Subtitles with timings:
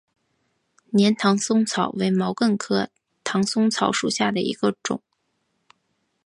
[0.97, 2.89] 粘唐松草为毛茛科
[3.23, 4.99] 唐松草属下的一个种。